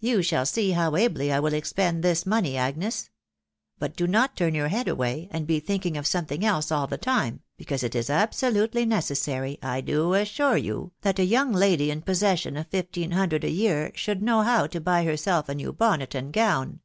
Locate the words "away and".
4.88-5.46